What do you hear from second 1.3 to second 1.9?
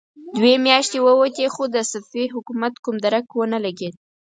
خو د